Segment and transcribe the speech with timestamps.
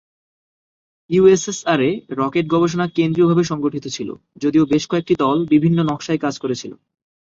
[1.09, 1.89] ইউএসএসআর-এ,
[2.19, 4.09] rocket গবেষণা কেন্দ্রীয়ভাবে সংগঠিত ছিল,
[4.41, 6.71] যদিও বেশ কয়েকটি দল বিভিন্ন নকশায় কাজ করেছিল।